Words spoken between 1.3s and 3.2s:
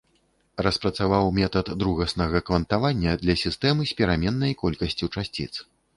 метад другаснага квантавання